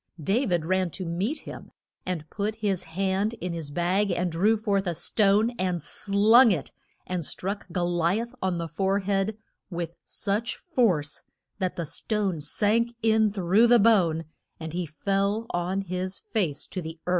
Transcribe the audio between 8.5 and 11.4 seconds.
the fore head with such force